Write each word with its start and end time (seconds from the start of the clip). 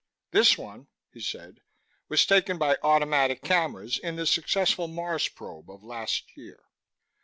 "This 0.31 0.57
one," 0.57 0.87
he 1.13 1.19
said, 1.21 1.61
"was 2.09 2.25
taken 2.25 2.57
by 2.57 2.75
automatic 2.81 3.43
cameras 3.43 3.99
in 3.99 4.15
the 4.15 4.25
successful 4.25 4.87
Mars 4.87 5.27
probe 5.27 5.69
of 5.69 5.83
last 5.83 6.35
year." 6.35 6.63